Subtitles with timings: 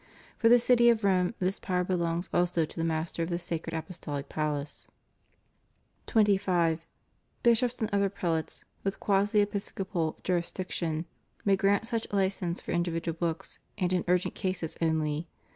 [0.35, 3.75] For the city of Rome this power belongs also to the Master of the Sacred
[3.75, 4.87] Apostolic Palace.
[6.07, 6.83] 25.
[7.43, 11.05] Bishops and other prelates with quasi episcopal jurisdiction
[11.45, 15.27] may grant such license for individual books, and in urgent cases only.